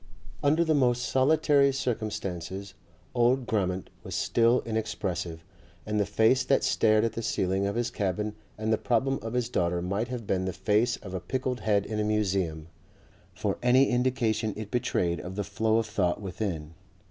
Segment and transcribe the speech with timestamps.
[0.41, 2.73] Under the most solitary circumstances
[3.13, 5.43] old Grammont was still inexpressive,
[5.85, 9.33] and the face that stared at the ceiling of his cabin and the problem of
[9.33, 12.67] his daughter might have been the face of a pickled head in a museum,
[13.35, 16.73] for any indication it betrayed of the flow of thought within.